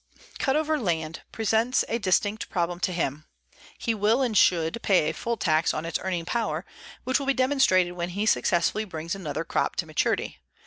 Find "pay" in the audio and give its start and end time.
4.81-5.07